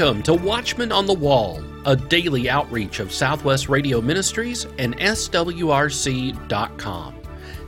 [0.00, 6.40] Welcome to Watchman on the Wall, a daily outreach of Southwest Radio Ministries and SWRC.com.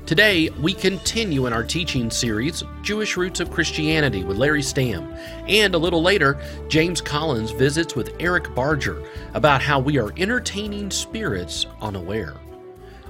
[0.07, 5.15] Today, we continue in our teaching series, Jewish Roots of Christianity, with Larry Stamm.
[5.47, 10.91] And a little later, James Collins visits with Eric Barger about how we are entertaining
[10.91, 12.37] spirits unaware.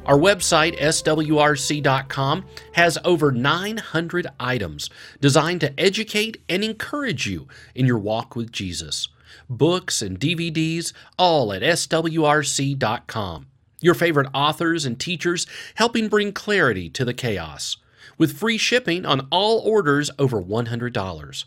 [0.05, 7.99] Our website, swrc.com, has over 900 items designed to educate and encourage you in your
[7.99, 9.09] walk with Jesus.
[9.49, 13.47] Books and DVDs, all at swrc.com.
[13.81, 17.77] Your favorite authors and teachers helping bring clarity to the chaos.
[18.19, 21.45] With free shipping on all orders over $100.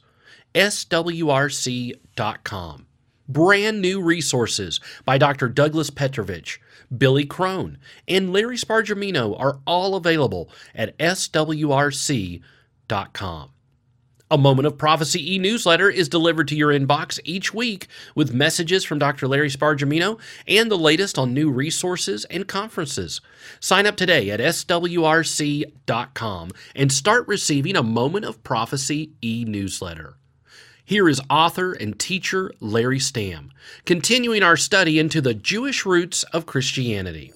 [0.54, 2.86] swrc.com.
[3.28, 5.50] Brand new resources by Dr.
[5.50, 6.60] Douglas Petrovich
[6.96, 12.42] Billy Crone, and Larry Spargimino are all available at swrc.com.
[14.32, 18.84] A Moment of Prophecy e newsletter is delivered to your inbox each week with messages
[18.84, 19.28] from Dr.
[19.28, 23.22] Larry Spargimino and the latest on new resources and conferences.
[23.60, 25.72] Sign up today at swrc.com
[26.76, 30.18] and start receiving a Moment of Prophecy e newsletter.
[30.88, 33.50] Here is author and teacher Larry Stamm,
[33.86, 37.34] continuing our study into the Jewish roots of Christianity.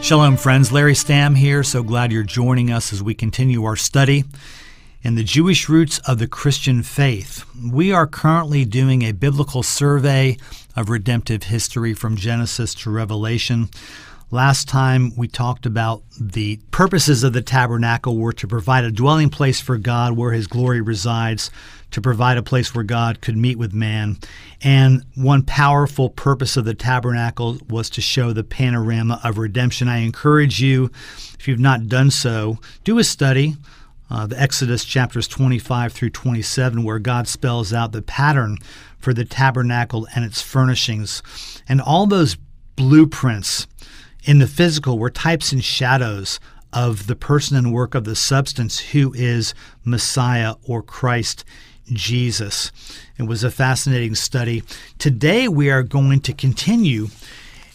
[0.00, 0.72] Shalom, friends.
[0.72, 1.62] Larry Stamm here.
[1.62, 4.24] So glad you're joining us as we continue our study
[5.02, 7.44] in the Jewish roots of the Christian faith.
[7.62, 10.38] We are currently doing a biblical survey
[10.74, 13.68] of redemptive history from Genesis to Revelation.
[14.32, 19.28] Last time we talked about the purposes of the tabernacle were to provide a dwelling
[19.28, 21.50] place for God where his glory resides,
[21.90, 24.18] to provide a place where God could meet with man.
[24.62, 29.88] And one powerful purpose of the tabernacle was to show the panorama of redemption.
[29.88, 30.92] I encourage you,
[31.36, 33.56] if you've not done so, do a study.
[34.08, 38.58] Uh, the Exodus chapters 25 through 27, where God spells out the pattern
[39.00, 41.20] for the tabernacle and its furnishings.
[41.68, 42.36] And all those
[42.76, 43.66] blueprints
[44.24, 46.40] in the physical were types and shadows
[46.72, 49.54] of the person and work of the substance who is
[49.84, 51.44] Messiah or Christ
[51.86, 52.70] Jesus.
[53.18, 54.62] It was a fascinating study.
[54.98, 57.08] Today we are going to continue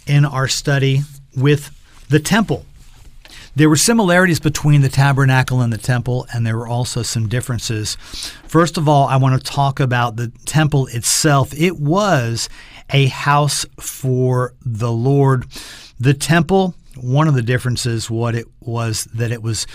[0.07, 1.01] in our study
[1.35, 1.71] with
[2.09, 2.65] the temple.
[3.55, 7.95] There were similarities between the tabernacle and the temple, and there were also some differences.
[8.47, 11.53] First of all, I want to talk about the temple itself.
[11.53, 12.49] It was
[12.89, 15.45] a house for the Lord.
[15.99, 19.65] The temple, one of the differences what it was that it was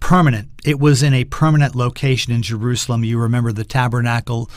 [0.00, 0.50] permanent.
[0.64, 3.04] It was in a permanent location in Jerusalem.
[3.04, 4.50] You remember the tabernacle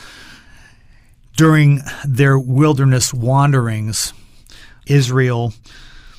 [1.36, 4.12] during their wilderness wanderings.
[4.86, 5.54] Israel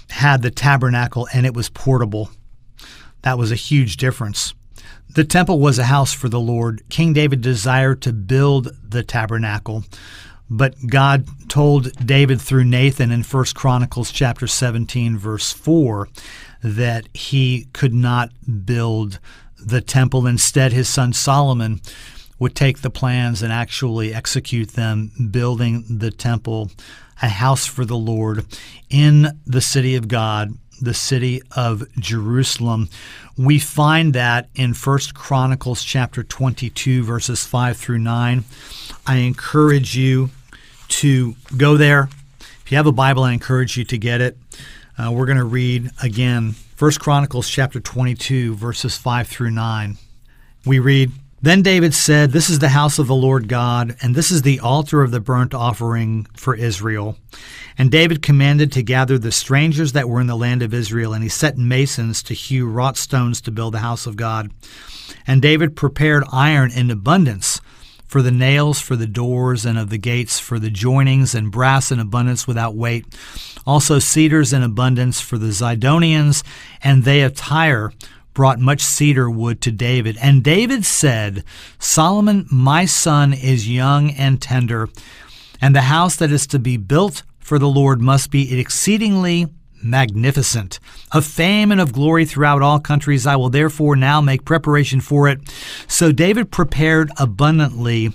[0.09, 2.31] had the tabernacle and it was portable.
[3.21, 4.53] That was a huge difference.
[5.13, 6.81] The temple was a house for the Lord.
[6.89, 9.83] King David desired to build the tabernacle.
[10.53, 16.09] But God told David through Nathan in 1 Chronicles chapter 17 verse 4
[16.61, 18.31] that he could not
[18.65, 19.19] build
[19.57, 20.27] the temple.
[20.27, 21.79] Instead, his son Solomon
[22.37, 26.69] would take the plans and actually execute them, building the temple,
[27.21, 28.45] a house for the Lord
[28.89, 30.49] in the city of God,
[30.81, 32.89] the city of Jerusalem.
[33.37, 38.43] We find that in 1 Chronicles chapter 22 verses 5 through 9.
[39.07, 40.29] I encourage you
[40.91, 42.09] to go there.
[42.39, 44.37] If you have a Bible, I encourage you to get it.
[44.97, 49.97] Uh, we're going to read again 1 Chronicles chapter 22, verses 5 through 9.
[50.65, 54.31] We read, Then David said, This is the house of the Lord God, and this
[54.31, 57.17] is the altar of the burnt offering for Israel.
[57.77, 61.23] And David commanded to gather the strangers that were in the land of Israel, and
[61.23, 64.51] he set masons to hew wrought stones to build the house of God.
[65.25, 67.61] And David prepared iron in abundance
[68.11, 71.93] for the nails for the doors and of the gates for the joinings and brass
[71.93, 73.05] in abundance without weight.
[73.65, 76.43] Also cedars in abundance for the zidonians
[76.83, 77.93] and they of tyre
[78.33, 80.17] brought much cedar wood to david.
[80.21, 81.45] And david said
[81.79, 84.89] solomon my son is young and tender
[85.61, 89.47] and the house that is to be built for the lord must be exceedingly
[89.83, 90.79] magnificent.
[91.11, 95.27] Of fame and of glory throughout all countries, I will therefore now make preparation for
[95.27, 95.39] it.
[95.87, 98.13] So David prepared abundantly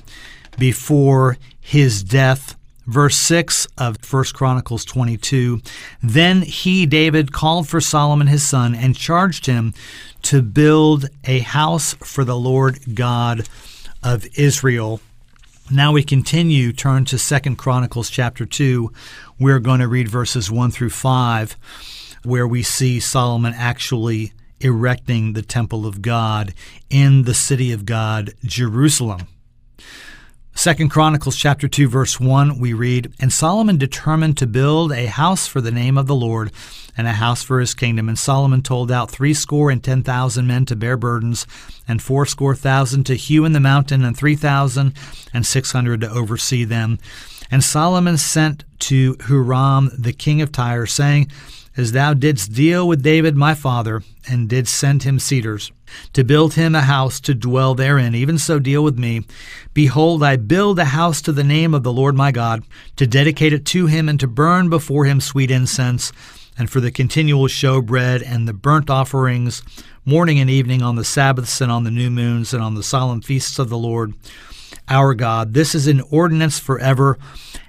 [0.59, 2.57] before his death.
[2.87, 5.61] Verse 6 of 1 Chronicles 22
[6.03, 9.75] Then he, David, called for Solomon his son and charged him
[10.23, 13.49] to build a house for the Lord God
[14.05, 15.01] of Israel.
[15.69, 18.93] Now we continue, turn to Second Chronicles chapter 2.
[19.39, 21.57] We're going to read verses 1 through 5,
[22.25, 26.55] where we see Solomon actually erecting the temple of God
[26.89, 29.29] in the city of God, Jerusalem.
[30.55, 35.47] Second Chronicles chapter 2 verse 1 we read and Solomon determined to build a house
[35.47, 36.51] for the name of the Lord
[36.97, 40.65] and a house for his kingdom and Solomon told out threescore and ten thousand men
[40.65, 41.47] to bear burdens
[41.87, 44.95] and fourscore thousand to hew in the mountain and three thousand
[45.35, 46.99] and six hundred to oversee them
[47.51, 51.31] and Solomon sent to Huram the king of Tyre saying
[51.77, 55.71] as thou didst deal with David my father, and didst send him cedars,
[56.15, 59.23] to build him a house to dwell therein, even so deal with me.
[59.75, 62.63] Behold, I build a house to the name of the Lord my God,
[62.97, 66.13] to dedicate it to him, and to burn before him sweet incense,
[66.59, 69.63] and for the continual showbread, and the burnt offerings,
[70.07, 73.21] morning and evening, on the Sabbaths, and on the new moons, and on the solemn
[73.21, 74.15] feasts of the Lord
[74.89, 75.55] our God.
[75.55, 77.19] This is an ordinance forever,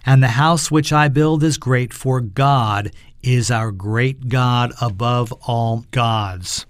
[0.05, 2.91] and the house which I build is great, for God
[3.23, 6.65] is our great God above all gods.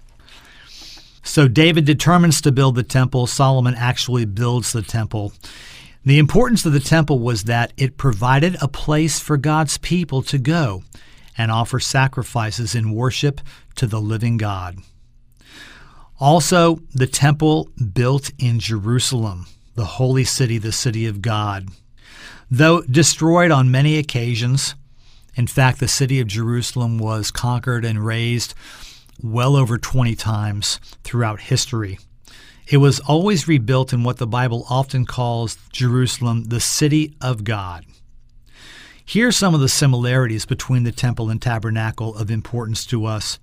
[1.22, 3.26] So David determines to build the temple.
[3.26, 5.32] Solomon actually builds the temple.
[6.04, 10.38] The importance of the temple was that it provided a place for God's people to
[10.38, 10.82] go
[11.36, 13.42] and offer sacrifices in worship
[13.76, 14.78] to the living God.
[16.18, 19.46] Also, the temple built in Jerusalem,
[19.78, 21.68] the holy city, the city of God.
[22.50, 24.74] Though destroyed on many occasions,
[25.36, 28.54] in fact, the city of Jerusalem was conquered and razed
[29.22, 32.00] well over 20 times throughout history.
[32.66, 37.84] It was always rebuilt in what the Bible often calls Jerusalem, the city of God.
[39.04, 43.38] Here are some of the similarities between the temple and tabernacle of importance to us.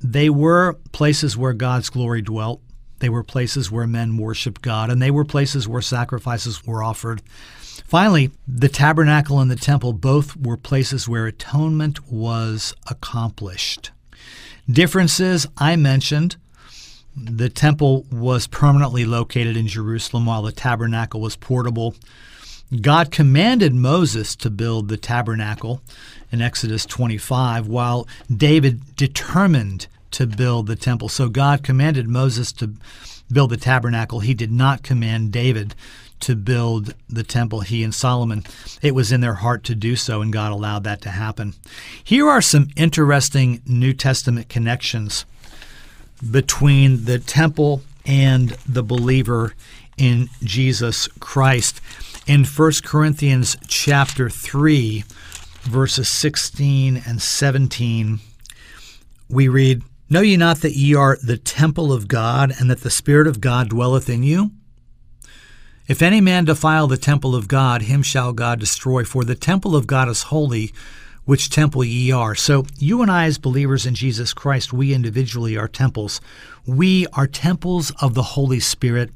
[0.00, 2.62] They were places where God's glory dwelt.
[2.98, 7.22] They were places where men worshiped God, and they were places where sacrifices were offered.
[7.86, 13.90] Finally, the tabernacle and the temple both were places where atonement was accomplished.
[14.68, 16.36] Differences I mentioned
[17.16, 21.94] the temple was permanently located in Jerusalem while the tabernacle was portable.
[22.80, 25.80] God commanded Moses to build the tabernacle
[26.30, 31.10] in Exodus 25, while David determined to build the temple.
[31.10, 32.72] So God commanded Moses to
[33.30, 34.20] build the tabernacle.
[34.20, 35.74] He did not command David
[36.20, 38.42] to build the temple, he and Solomon.
[38.80, 41.52] It was in their heart to do so, and God allowed that to happen.
[42.02, 45.26] Here are some interesting New Testament connections
[46.30, 49.52] between the temple and the believer
[49.98, 51.82] in Jesus Christ.
[52.26, 55.04] In 1 Corinthians chapter 3,
[55.64, 58.20] verses 16 and 17,
[59.28, 62.90] we read, Know ye not that ye are the temple of God, and that the
[62.90, 64.52] Spirit of God dwelleth in you?
[65.88, 69.74] If any man defile the temple of God, him shall God destroy, for the temple
[69.74, 70.72] of God is holy,
[71.24, 72.36] which temple ye are.
[72.36, 76.20] So, you and I, as believers in Jesus Christ, we individually are temples.
[76.64, 79.10] We are temples of the Holy Spirit.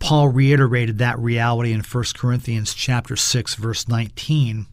[0.00, 4.66] Paul reiterated that reality in 1 Corinthians chapter 6 verse 19.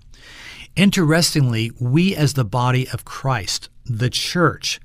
[0.76, 4.80] Interestingly, we as the body of Christ, the church,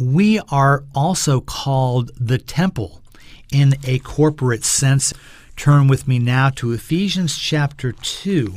[0.00, 3.00] we are also called the temple
[3.52, 5.12] in a corporate sense.
[5.56, 8.54] Turn with me now to Ephesians chapter 2.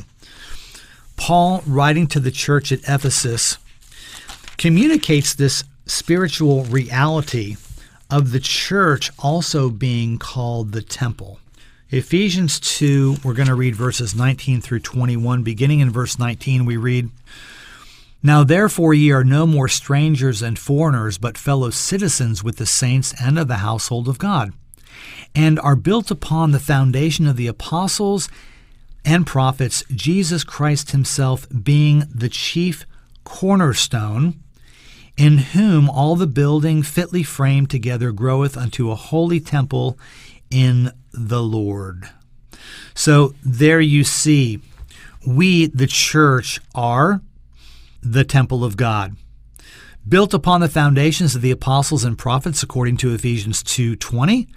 [1.15, 3.57] Paul, writing to the church at Ephesus,
[4.57, 7.57] communicates this spiritual reality
[8.09, 11.39] of the church also being called the temple.
[11.89, 15.43] Ephesians 2, we're going to read verses 19 through 21.
[15.43, 17.09] Beginning in verse 19, we read,
[18.23, 23.13] Now therefore ye are no more strangers and foreigners, but fellow citizens with the saints
[23.19, 24.53] and of the household of God
[25.35, 28.29] and are built upon the foundation of the apostles
[29.03, 32.85] and prophets, Jesus Christ Himself being the chief
[33.23, 34.35] cornerstone,
[35.17, 39.97] in whom all the building fitly framed together groweth unto a holy temple
[40.49, 42.09] in the Lord.
[42.93, 44.59] So there you see,
[45.25, 47.21] we, the church, are
[48.01, 49.15] the temple of God
[50.07, 54.47] built upon the foundations of the apostles and prophets according to Ephesians 2:20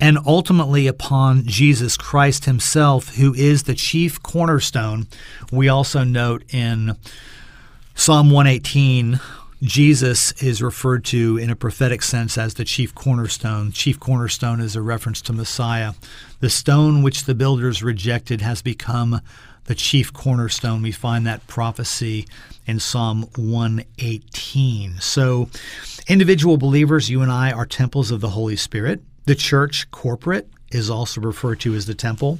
[0.00, 5.08] and ultimately upon Jesus Christ himself, who is the chief cornerstone.
[5.50, 6.96] We also note in
[7.96, 9.18] Psalm 118,
[9.60, 13.72] Jesus is referred to in a prophetic sense as the chief cornerstone.
[13.72, 15.94] Chief cornerstone is a reference to Messiah.
[16.38, 19.20] The stone which the builders rejected has become
[19.68, 20.80] the chief cornerstone.
[20.80, 22.26] We find that prophecy
[22.66, 24.98] in Psalm 118.
[24.98, 25.50] So,
[26.08, 29.02] individual believers, you and I are temples of the Holy Spirit.
[29.26, 32.38] The church corporate is also referred to as the temple.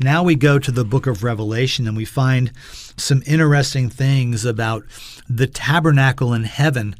[0.00, 2.50] Now we go to the book of Revelation and we find
[2.96, 4.84] some interesting things about
[5.28, 6.96] the tabernacle in heaven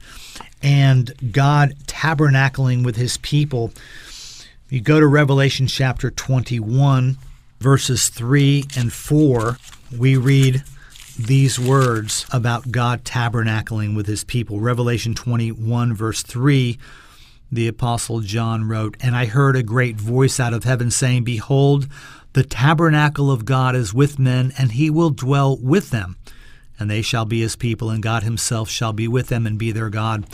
[0.62, 3.73] and God tabernacling with his people.
[4.70, 7.18] You go to Revelation chapter 21,
[7.61, 9.59] verses 3 and 4,
[9.97, 10.63] we read
[11.19, 14.61] these words about God tabernacling with his people.
[14.61, 16.79] Revelation 21, verse 3,
[17.51, 21.89] the Apostle John wrote, And I heard a great voice out of heaven saying, Behold,
[22.35, 26.17] the tabernacle of God is with men, and he will dwell with them.
[26.79, 29.73] And they shall be his people, and God himself shall be with them and be
[29.73, 30.27] their God.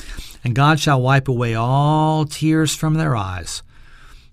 [0.43, 3.63] And God shall wipe away all tears from their eyes.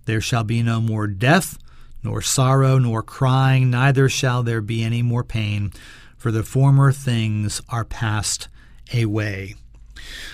[0.06, 1.60] There shall be no more death,
[2.04, 5.72] nor sorrow, nor crying, neither shall there be any more pain,
[6.18, 8.48] for the former things are passed
[8.94, 9.56] away.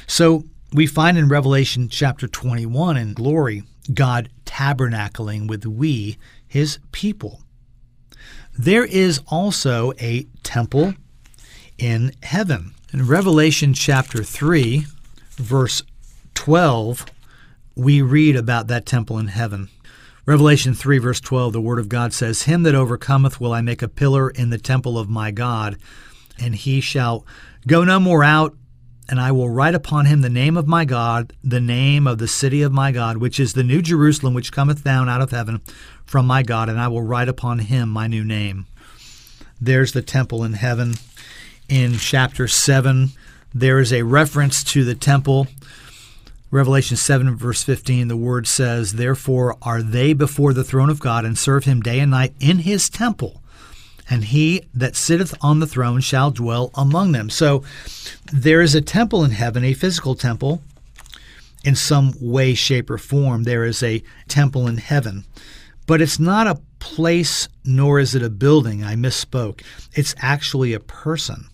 [0.07, 6.17] So we find in Revelation chapter 21 in glory God tabernacling with we,
[6.47, 7.41] his people.
[8.57, 10.93] There is also a temple
[11.77, 12.73] in heaven.
[12.93, 14.85] In Revelation chapter 3,
[15.31, 15.83] verse
[16.33, 17.05] 12,
[17.75, 19.69] we read about that temple in heaven.
[20.27, 23.83] Revelation 3, verse 12, the Word of God says, Him that overcometh will I make
[23.83, 25.77] a pillar in the temple of my God,
[26.39, 27.27] and he shall
[27.67, 28.55] go no more out,
[29.07, 32.27] and I will write upon him the name of my God, the name of the
[32.27, 35.61] city of my God, which is the new Jerusalem, which cometh down out of heaven
[36.05, 38.65] from my God, and I will write upon him my new name.
[39.61, 40.95] There's the temple in heaven.
[41.69, 43.09] In chapter 7,
[43.53, 45.47] there is a reference to the temple
[46.51, 51.25] Revelation 7, verse 15, the word says, Therefore are they before the throne of God
[51.25, 53.41] and serve him day and night in his temple,
[54.09, 57.29] and he that sitteth on the throne shall dwell among them.
[57.29, 57.63] So
[58.31, 60.61] there is a temple in heaven, a physical temple,
[61.63, 63.43] in some way, shape, or form.
[63.43, 65.25] There is a temple in heaven,
[65.87, 68.83] but it's not a place nor is it a building.
[68.83, 69.63] I misspoke.
[69.93, 71.47] It's actually a person.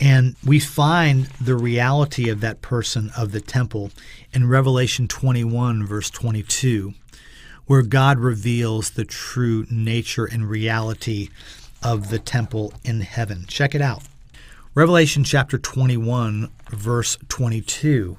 [0.00, 3.90] And we find the reality of that person of the temple
[4.32, 6.94] in Revelation 21, verse 22,
[7.66, 11.28] where God reveals the true nature and reality
[11.82, 13.44] of the temple in heaven.
[13.46, 14.02] Check it out.
[14.74, 18.16] Revelation chapter 21, verse 22.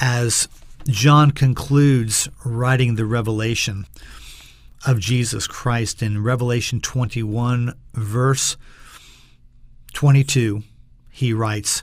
[0.00, 0.48] As
[0.88, 3.86] John concludes writing the revelation
[4.84, 8.77] of Jesus Christ in Revelation 21, verse 22,
[11.10, 11.82] he writes,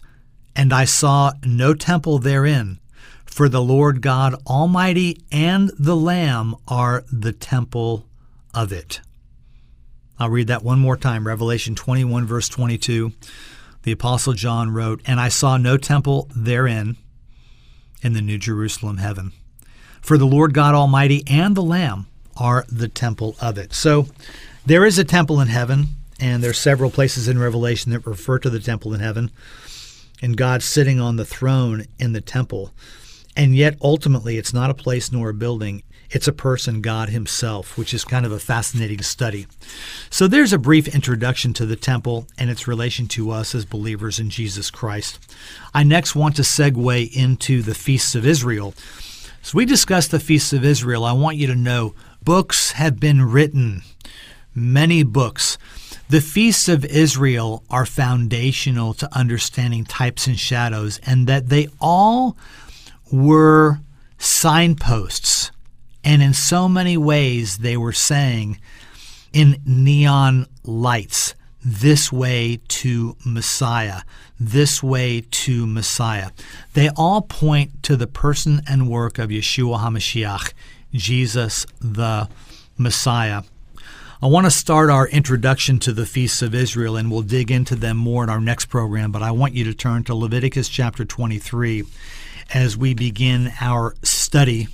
[0.56, 2.80] And I saw no temple therein,
[3.26, 8.06] for the Lord God Almighty and the Lamb are the temple
[8.54, 9.02] of it.
[10.18, 11.28] I'll read that one more time.
[11.28, 13.12] Revelation 21, verse 22.
[13.84, 16.96] The Apostle John wrote, And I saw no temple therein
[18.02, 19.34] in the New Jerusalem heaven.
[20.02, 22.08] For the Lord God Almighty and the Lamb
[22.38, 23.74] are the temple of it.
[23.74, 24.08] So
[24.66, 25.88] there is a temple in heaven
[26.20, 29.32] and there's several places in Revelation that refer to the temple in heaven
[30.22, 32.72] and God sitting on the throne in the temple.
[33.36, 35.84] And yet, ultimately, it's not a place nor a building.
[36.10, 39.48] It's a person, God Himself, which is kind of a fascinating study.
[40.10, 44.20] So, there's a brief introduction to the temple and its relation to us as believers
[44.20, 45.20] in Jesus Christ.
[45.74, 48.74] I next want to segue into the feasts of Israel.
[49.44, 51.94] As we discuss the feasts of Israel, I want you to know
[52.24, 53.82] books have been written,
[54.56, 55.58] many books
[56.10, 62.38] the feasts of Israel are foundational to understanding types and shadows, and that they all
[63.12, 63.80] were
[64.18, 65.52] signposts.
[66.04, 68.60] And in so many ways, they were saying
[69.34, 71.34] in neon lights,
[71.64, 74.02] this way to Messiah,
[74.40, 76.30] this way to Messiah.
[76.74, 80.54] They all point to the person and work of Yeshua HaMashiach,
[80.94, 82.30] Jesus the
[82.78, 83.42] Messiah.
[84.24, 87.76] I want to start our introduction to the feasts of Israel, and we'll dig into
[87.76, 89.12] them more in our next program.
[89.12, 91.84] But I want you to turn to Leviticus chapter 23
[92.54, 94.70] as we begin our study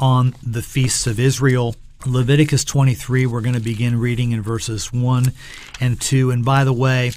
[0.00, 1.76] on the feasts of Israel.
[2.06, 5.26] Leviticus 23, we're going to begin reading in verses 1
[5.78, 6.30] and 2.
[6.30, 7.12] And by the way,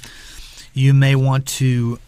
[0.74, 1.98] you may want to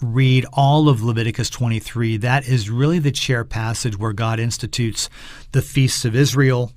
[0.00, 2.18] read all of Leviticus 23.
[2.18, 5.10] That is really the chair passage where God institutes
[5.50, 6.70] the feasts of Israel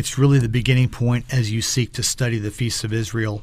[0.00, 3.42] it's really the beginning point as you seek to study the feasts of Israel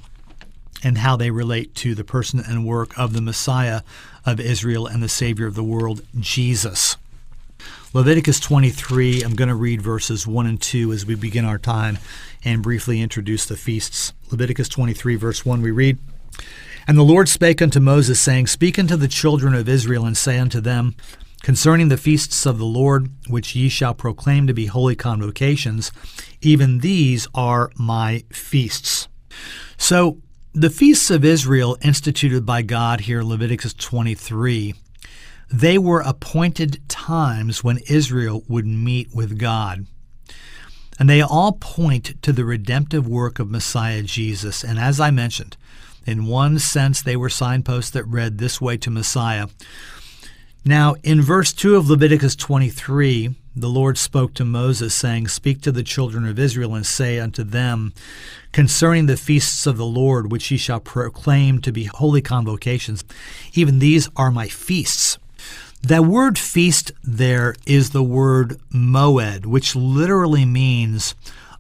[0.83, 3.83] and how they relate to the person and work of the Messiah
[4.25, 6.97] of Israel and the Savior of the world, Jesus.
[7.93, 11.99] Leviticus 23, I'm going to read verses 1 and 2 as we begin our time
[12.43, 14.13] and briefly introduce the feasts.
[14.31, 15.99] Leviticus 23, verse 1, we read,
[16.87, 20.39] And the Lord spake unto Moses, saying, Speak unto the children of Israel, and say
[20.39, 20.95] unto them,
[21.43, 25.91] Concerning the feasts of the Lord, which ye shall proclaim to be holy convocations,
[26.41, 29.07] even these are my feasts.
[29.77, 30.21] So,
[30.53, 34.73] the feasts of Israel instituted by God here Leviticus 23,
[35.51, 39.85] they were appointed times when Israel would meet with God.
[40.99, 44.63] And they all point to the redemptive work of Messiah Jesus.
[44.63, 45.57] And as I mentioned,
[46.07, 49.47] in one sense, they were signposts that read this way to Messiah.
[50.65, 55.71] Now, in verse 2 of Leviticus 23, the Lord spoke to Moses, saying, Speak to
[55.71, 57.91] the children of Israel and say unto them,
[58.51, 63.03] Concerning the feasts of the Lord, which ye shall proclaim to be holy convocations,
[63.53, 65.17] even these are my feasts.
[65.81, 71.15] That word feast there is the word moed, which literally means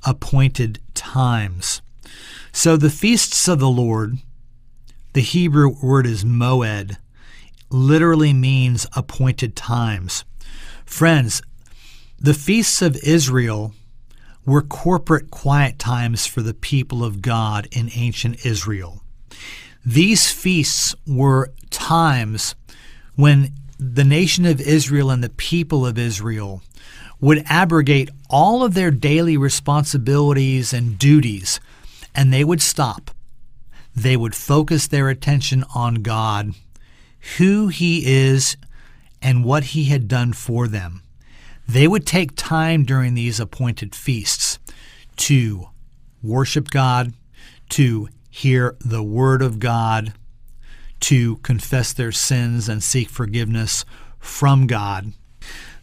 [0.05, 1.81] appointed times.
[2.51, 4.17] So the feasts of the Lord,
[5.13, 6.97] the Hebrew word is moed,
[7.71, 10.25] literally means appointed times.
[10.85, 11.41] Friends,
[12.19, 13.73] the feasts of Israel
[14.45, 19.03] were corporate quiet times for the people of God in ancient Israel.
[19.85, 22.55] These feasts were times
[23.15, 26.61] when the nation of Israel and the people of Israel
[27.19, 31.59] would abrogate all of their daily responsibilities and duties,
[32.15, 33.11] and they would stop.
[33.95, 36.53] They would focus their attention on God,
[37.37, 38.57] who He is,
[39.21, 41.01] and what He had done for them.
[41.67, 44.57] They would take time during these appointed feasts
[45.17, 45.67] to
[46.23, 47.13] worship God,
[47.69, 50.13] to hear the Word of God,
[51.01, 53.83] to confess their sins and seek forgiveness
[54.19, 55.13] from God.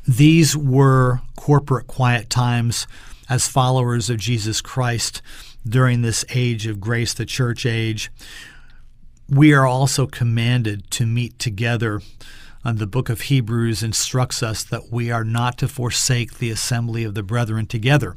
[0.06, 2.86] These were corporate quiet times
[3.28, 5.22] as followers of Jesus Christ
[5.66, 8.10] during this age of grace, the church age.
[9.28, 12.02] We are also commanded to meet together.
[12.64, 17.04] Uh, the book of Hebrews instructs us that we are not to forsake the assembly
[17.04, 18.16] of the brethren together.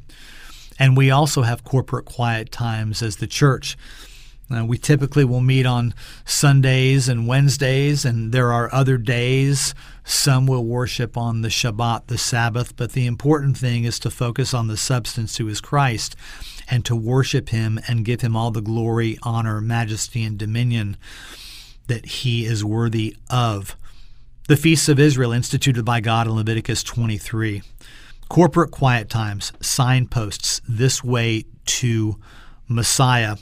[0.79, 3.77] And we also have corporate quiet times as the church.
[4.49, 5.93] Uh, we typically will meet on
[6.23, 9.75] Sundays and Wednesdays, and there are other days.
[10.05, 14.53] Some will worship on the Shabbat, the Sabbath, but the important thing is to focus
[14.53, 16.15] on the substance who is Christ
[16.69, 20.95] and to worship him and give him all the glory, honor, majesty, and dominion
[21.87, 23.75] that he is worthy of.
[24.47, 27.63] The feasts of Israel instituted by God in Leviticus 23.
[28.29, 32.17] Corporate quiet times, signposts this way to
[32.69, 33.35] Messiah.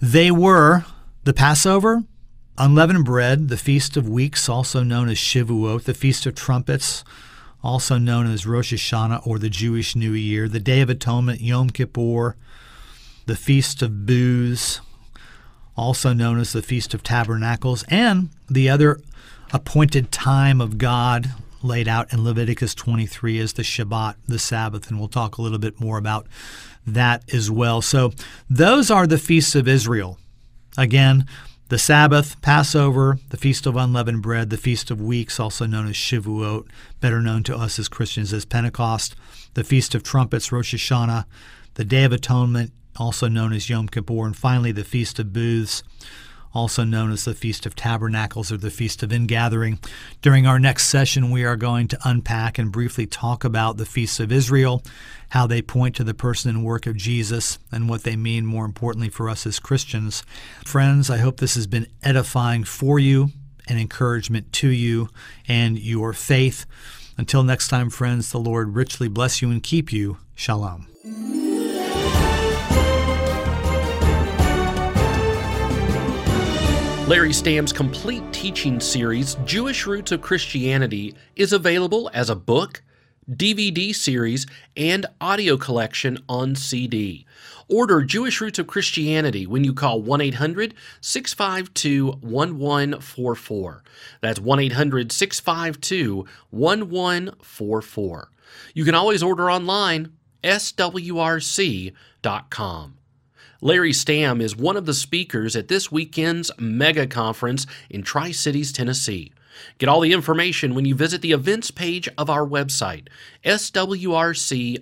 [0.00, 0.84] They were
[1.24, 2.04] the Passover,
[2.56, 7.02] unleavened bread, the Feast of Weeks, also known as Shavuot, the Feast of Trumpets,
[7.60, 11.70] also known as Rosh Hashanah or the Jewish New Year, the Day of Atonement, Yom
[11.70, 12.36] Kippur,
[13.26, 14.80] the Feast of Booths,
[15.76, 19.00] also known as the Feast of Tabernacles, and the other
[19.52, 21.30] appointed time of God
[21.62, 25.58] laid out in Leviticus 23 is the Shabbat, the Sabbath, and we'll talk a little
[25.58, 26.26] bit more about
[26.86, 27.80] that as well.
[27.80, 28.12] So
[28.50, 30.18] those are the feasts of Israel.
[30.76, 31.26] Again,
[31.68, 35.94] the Sabbath, Passover, the Feast of Unleavened Bread, the Feast of Weeks, also known as
[35.94, 36.66] Shavuot,
[37.00, 39.16] better known to us as Christians as Pentecost,
[39.54, 41.24] the Feast of Trumpets, Rosh Hashanah,
[41.74, 45.82] the Day of Atonement, also known as Yom Kippur, and finally the Feast of Booths,
[46.54, 49.78] also known as the Feast of Tabernacles or the Feast of Ingathering.
[50.22, 54.20] During our next session, we are going to unpack and briefly talk about the Feasts
[54.20, 54.82] of Israel,
[55.30, 58.64] how they point to the person and work of Jesus, and what they mean more
[58.64, 60.22] importantly for us as Christians.
[60.64, 63.30] Friends, I hope this has been edifying for you
[63.66, 65.08] and encouragement to you
[65.48, 66.66] and your faith.
[67.16, 70.18] Until next time, friends, the Lord richly bless you and keep you.
[70.34, 70.86] Shalom.
[77.14, 82.82] Larry Stamm's complete teaching series, Jewish Roots of Christianity, is available as a book,
[83.30, 87.24] DVD series, and audio collection on CD.
[87.68, 93.84] Order Jewish Roots of Christianity when you call 1 800 652 1144.
[94.20, 98.30] That's 1 800 652 1144.
[98.74, 101.94] You can always order online, swrc.com.
[103.60, 108.72] Larry Stamm is one of the speakers at this weekend's mega conference in Tri Cities,
[108.72, 109.32] Tennessee.
[109.78, 113.08] Get all the information when you visit the events page of our website,
[113.44, 114.80] swrc.com,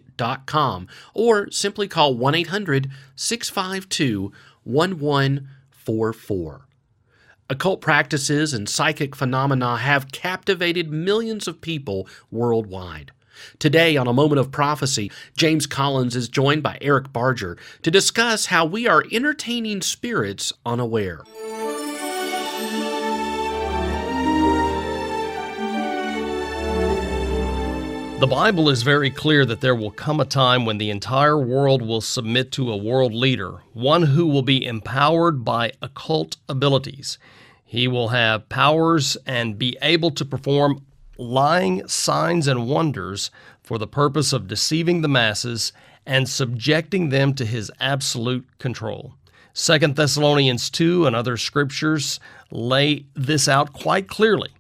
[1.14, 4.32] or simply call 1 800 652
[4.64, 6.66] 1144.
[7.50, 13.12] Occult practices and psychic phenomena have captivated millions of people worldwide.
[13.58, 18.46] Today, on A Moment of Prophecy, James Collins is joined by Eric Barger to discuss
[18.46, 21.22] how we are entertaining spirits unaware.
[28.22, 31.82] The Bible is very clear that there will come a time when the entire world
[31.82, 37.18] will submit to a world leader, one who will be empowered by occult abilities.
[37.64, 40.86] He will have powers and be able to perform
[41.22, 43.30] lying signs and wonders
[43.62, 45.72] for the purpose of deceiving the masses
[46.04, 49.14] and subjecting them to his absolute control.
[49.54, 52.18] 2 Thessalonians 2 and other scriptures
[52.50, 54.50] lay this out quite clearly.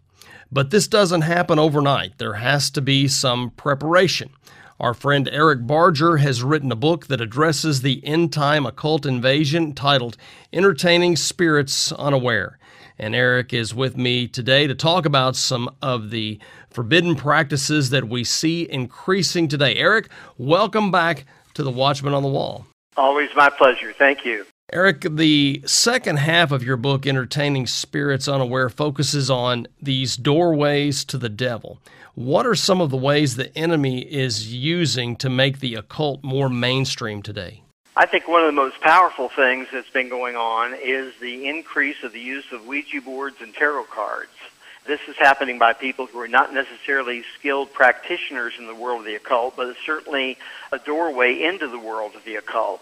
[0.50, 2.18] But this doesn't happen overnight.
[2.18, 4.30] There has to be some preparation.
[4.78, 9.74] Our friend Eric Barger has written a book that addresses the end time occult invasion
[9.74, 10.16] titled
[10.52, 12.58] Entertaining Spirits Unaware.
[13.02, 16.38] And Eric is with me today to talk about some of the
[16.70, 19.74] forbidden practices that we see increasing today.
[19.74, 22.64] Eric, welcome back to the Watchman on the Wall.
[22.96, 23.92] Always my pleasure.
[23.92, 24.46] Thank you.
[24.72, 31.18] Eric, the second half of your book, Entertaining Spirits Unaware, focuses on these doorways to
[31.18, 31.80] the devil.
[32.14, 36.48] What are some of the ways the enemy is using to make the occult more
[36.48, 37.61] mainstream today?
[37.94, 42.02] I think one of the most powerful things that's been going on is the increase
[42.02, 44.30] of the use of Ouija boards and tarot cards.
[44.86, 49.04] This is happening by people who are not necessarily skilled practitioners in the world of
[49.04, 50.38] the occult, but it's certainly
[50.72, 52.80] a doorway into the world of the occult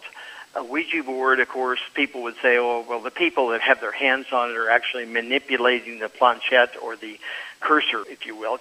[0.56, 3.92] a Ouija board, of course, people would say, oh, well, the people that have their
[3.92, 7.18] hands on it are actually manipulating the planchette or the
[7.60, 8.58] cursor, if you will.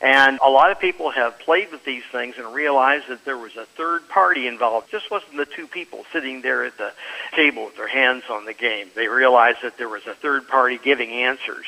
[0.00, 3.56] And a lot of people have played with these things and realized that there was
[3.56, 4.88] a third party involved.
[4.88, 6.92] It just wasn't the two people sitting there at the
[7.34, 8.88] table with their hands on the game.
[8.94, 11.66] They realized that there was a third party giving answers.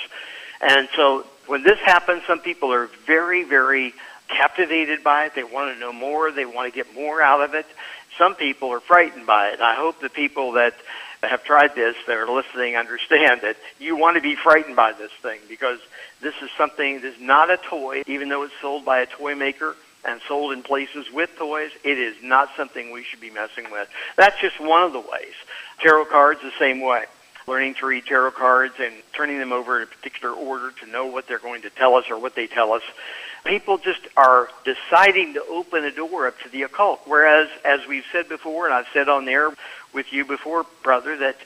[0.60, 3.92] And so when this happens, some people are very, very
[4.28, 5.34] captivated by it.
[5.34, 6.32] They want to know more.
[6.32, 7.66] They want to get more out of it
[8.18, 9.60] some people are frightened by it.
[9.60, 10.74] I hope the people that
[11.22, 15.10] have tried this that are listening understand that you want to be frightened by this
[15.22, 15.78] thing because
[16.20, 19.34] this is something that is not a toy, even though it's sold by a toy
[19.34, 19.74] maker
[20.04, 21.70] and sold in places with toys.
[21.82, 23.88] It is not something we should be messing with.
[24.16, 25.34] That's just one of the ways.
[25.80, 27.04] Tarot cards the same way.
[27.46, 31.06] Learning to read tarot cards and turning them over in a particular order to know
[31.06, 32.82] what they're going to tell us or what they tell us
[33.44, 37.02] people just are deciding to open a door up to the occult.
[37.04, 39.50] Whereas, as we've said before, and I've said on there
[39.92, 41.36] with you before, brother, that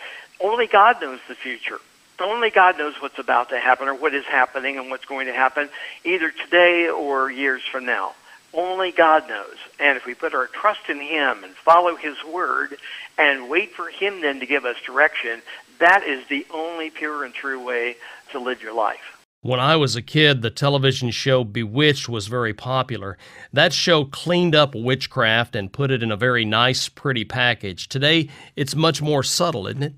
[0.41, 1.79] only God knows the future.
[2.21, 5.33] Only God knows what's about to happen or what is happening and what's going to
[5.33, 5.69] happen
[6.05, 8.13] either today or years from now.
[8.53, 9.57] Only God knows.
[9.79, 12.77] And if we put our trust in Him and follow His word
[13.19, 15.43] and wait for Him then to give us direction,
[15.79, 17.97] that is the only pure and true way
[18.33, 19.18] to live your life.
[19.43, 23.17] When I was a kid, the television show Bewitched was very popular.
[23.53, 27.89] That show cleaned up witchcraft and put it in a very nice, pretty package.
[27.89, 29.95] Today, it's much more subtle, isn't it?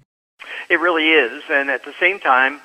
[0.69, 1.43] It really is.
[1.51, 2.61] And at the same time,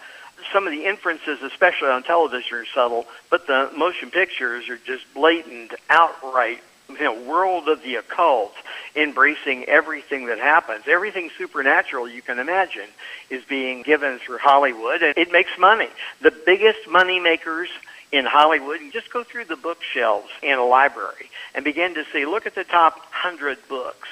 [0.52, 5.06] some of the inferences, especially on television, are subtle, but the motion pictures are just
[5.14, 8.54] blatant, outright you know, world of the occult,
[8.96, 10.86] embracing everything that happens.
[10.88, 12.88] Everything supernatural you can imagine
[13.30, 15.90] is being given through Hollywood, and it makes money.
[16.22, 17.70] The biggest money makers
[18.12, 22.46] in Hollywood, just go through the bookshelves in a library and begin to see, look
[22.46, 24.08] at the top hundred books,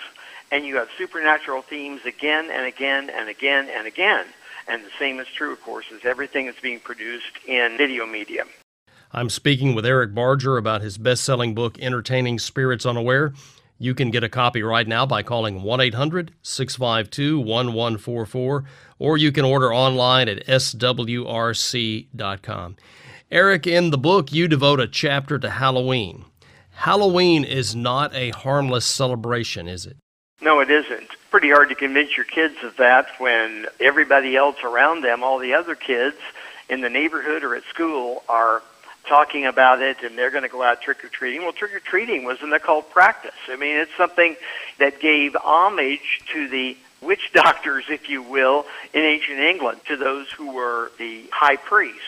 [0.51, 4.25] and you have supernatural themes again and again and again and again.
[4.67, 8.45] And the same is true, of course, as everything that's being produced in video media.
[9.15, 13.33] I'm speaking with Eric Barger about his best selling book, Entertaining Spirits Unaware.
[13.77, 18.63] You can get a copy right now by calling 1 800 652 1144,
[18.97, 20.75] or you can order online at swrc.com.
[23.31, 26.25] Eric, in the book, you devote a chapter to Halloween.
[26.71, 29.97] Halloween is not a harmless celebration, is it?
[30.41, 31.09] No, it isn't.
[31.29, 35.53] Pretty hard to convince your kids of that when everybody else around them, all the
[35.53, 36.17] other kids
[36.67, 38.63] in the neighborhood or at school, are
[39.07, 41.41] talking about it and they're going to go out trick or treating.
[41.41, 43.31] Well, trick or treating was an occult practice.
[43.47, 44.35] I mean, it's something
[44.79, 50.31] that gave homage to the witch doctors, if you will, in ancient England, to those
[50.31, 51.99] who were the high priests.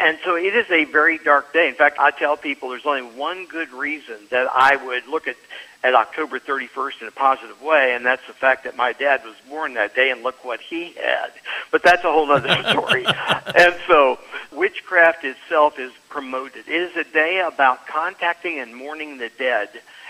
[0.00, 1.68] And so it is a very dark day.
[1.68, 5.36] In fact, I tell people there's only one good reason that I would look at
[5.84, 9.34] at October 31st in a positive way, and that's the fact that my dad was
[9.48, 11.30] born that day, and look what he had.
[11.70, 13.06] But that's a whole other story.
[13.06, 14.18] and so,
[14.50, 16.68] witchcraft itself is promoted.
[16.68, 19.68] It is a day about contacting and mourning the dead,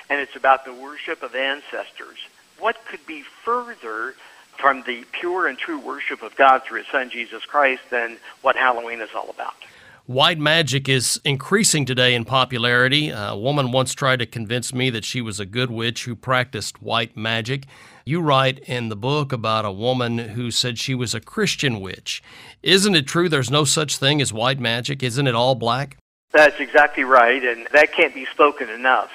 [0.08, 2.18] and it's about the worship of ancestors.
[2.58, 4.14] What could be further
[4.56, 8.56] from the pure and true worship of God through His Son Jesus Christ than what
[8.56, 9.54] Halloween is all about?
[10.06, 13.10] White magic is increasing today in popularity.
[13.10, 16.80] A woman once tried to convince me that she was a good witch who practiced
[16.80, 17.66] white magic.
[18.08, 22.22] You write in the book about a woman who said she was a Christian witch.
[22.62, 25.02] Isn't it true there's no such thing as white magic?
[25.02, 25.98] Isn't it all black?
[26.32, 29.10] That's exactly right, and that can't be spoken enough.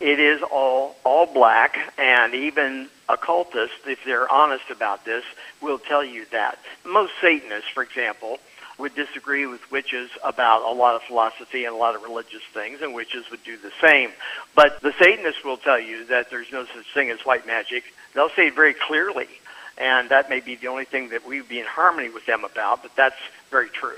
[0.00, 5.24] It is all all black, and even occultists, if they're honest about this,
[5.60, 6.58] will tell you that.
[6.86, 8.38] Most Satanists, for example,
[8.78, 12.80] would disagree with witches about a lot of philosophy and a lot of religious things,
[12.80, 14.08] and witches would do the same.
[14.54, 17.84] But the Satanists will tell you that there's no such thing as white magic.
[18.18, 19.28] They'll say it very clearly,
[19.76, 22.82] and that may be the only thing that we'd be in harmony with them about,
[22.82, 23.14] but that's
[23.48, 23.94] very true.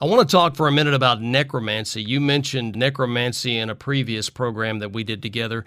[0.00, 2.00] I want to talk for a minute about necromancy.
[2.00, 5.64] You mentioned necromancy in a previous program that we did together.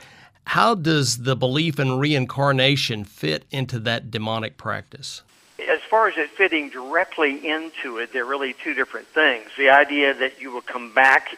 [0.48, 5.22] How does the belief in reincarnation fit into that demonic practice?
[5.70, 9.50] As far as it fitting directly into it, they're really two different things.
[9.58, 11.38] The idea that you will come back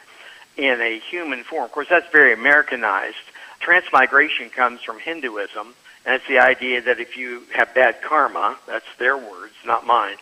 [0.58, 3.16] in a human form, of course, that's very Americanized.
[3.62, 5.74] Transmigration comes from Hinduism,
[6.06, 10.18] it's the idea that if you have bad karma, that's their words, not mine,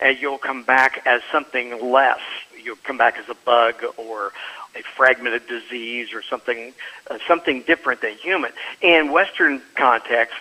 [0.00, 2.20] and you'll come back as something less.
[2.62, 4.32] You'll come back as a bug or
[4.76, 6.72] a fragment of disease or something
[7.10, 8.52] uh, something different than human.
[8.80, 10.36] In Western context,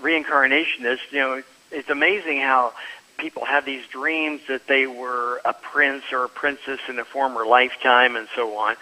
[0.00, 2.72] reincarnation is you know it's amazing how
[3.18, 7.44] people have these dreams that they were a prince or a princess in a former
[7.46, 8.76] lifetime and so on.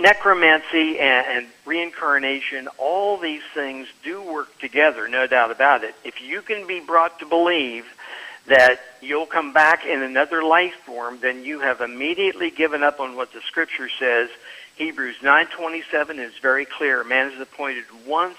[0.00, 5.94] Necromancy and, and reincarnation, all these things do work together, no doubt about it.
[6.04, 7.86] If you can be brought to believe
[8.46, 13.16] that you'll come back in another life form, then you have immediately given up on
[13.16, 14.28] what the scripture says.
[14.76, 17.02] Hebrews 9:27 is very clear.
[17.02, 18.38] Man is appointed once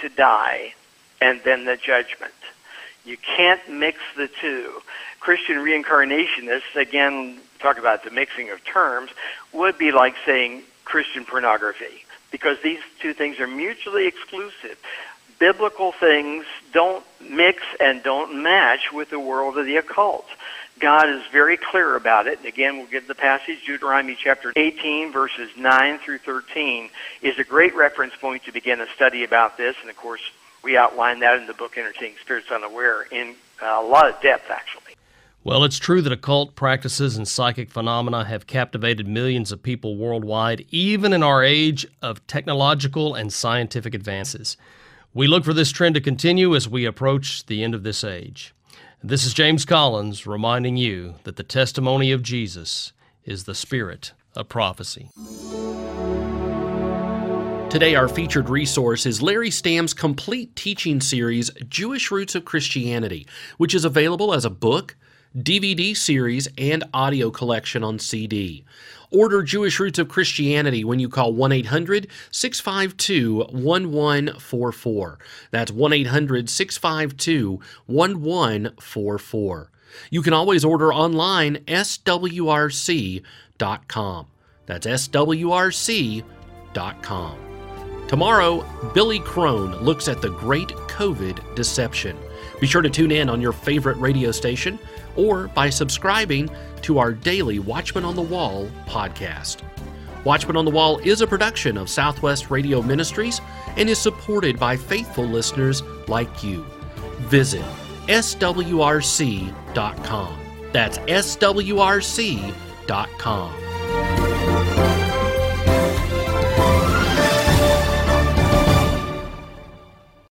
[0.00, 0.74] to die
[1.20, 2.34] and then the judgment.
[3.04, 4.82] You can't mix the two.
[5.20, 9.10] Christian reincarnationists, again, talk about the mixing of terms,
[9.52, 14.78] would be like saying Christian pornography because these two things are mutually exclusive
[15.38, 20.26] biblical things don't mix and don't match with the world of the occult.
[20.78, 22.38] God is very clear about it.
[22.38, 26.90] And again, we'll give the passage, Deuteronomy chapter 18, verses 9 through 13,
[27.22, 29.76] is a great reference point to begin a study about this.
[29.80, 30.22] And of course,
[30.62, 34.50] we outline that in the book Entertaining Spirits Unaware in uh, a lot of depth,
[34.50, 34.87] actually.
[35.48, 40.66] Well, it's true that occult practices and psychic phenomena have captivated millions of people worldwide,
[40.68, 44.58] even in our age of technological and scientific advances.
[45.14, 48.54] We look for this trend to continue as we approach the end of this age.
[49.02, 52.92] This is James Collins reminding you that the testimony of Jesus
[53.24, 55.08] is the spirit of prophecy.
[57.70, 63.74] Today, our featured resource is Larry Stamm's complete teaching series, Jewish Roots of Christianity, which
[63.74, 64.94] is available as a book,
[65.38, 68.64] DVD series, and audio collection on CD.
[69.10, 75.18] Order Jewish Roots of Christianity when you call 1 800 652 1144.
[75.50, 79.70] That's 1 800 652 1144.
[80.10, 83.26] You can always order online swrc.com.
[84.66, 86.24] That's swrc.com.
[88.08, 92.16] Tomorrow, Billy Crone looks at the great COVID deception.
[92.60, 94.78] Be sure to tune in on your favorite radio station
[95.18, 96.48] or by subscribing
[96.82, 99.62] to our daily Watchman on the Wall podcast.
[100.24, 103.40] Watchman on the Wall is a production of Southwest Radio Ministries
[103.76, 106.64] and is supported by faithful listeners like you.
[107.20, 107.64] Visit
[108.08, 109.54] swrc.com.
[110.72, 111.48] That's swrc.com.